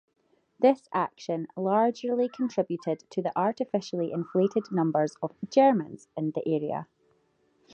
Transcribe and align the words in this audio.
This 0.59 0.89
action 0.91 1.47
largerly 1.55 2.27
contributed 2.33 3.03
to 3.11 3.21
the 3.21 3.31
artificially 3.37 4.11
inflated 4.11 4.71
numbers 4.71 5.15
of 5.21 5.35
"Germans" 5.51 6.07
in 6.17 6.31
the 6.31 6.41
area. 6.47 6.87